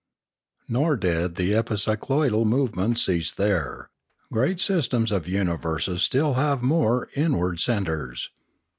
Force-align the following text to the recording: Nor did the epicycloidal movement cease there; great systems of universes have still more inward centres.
Nor 0.67 0.95
did 0.97 1.35
the 1.35 1.51
epicycloidal 1.51 2.43
movement 2.43 2.97
cease 2.97 3.31
there; 3.31 3.91
great 4.33 4.59
systems 4.59 5.11
of 5.11 5.27
universes 5.27 5.89
have 5.97 6.01
still 6.01 6.57
more 6.63 7.09
inward 7.15 7.59
centres. 7.59 8.31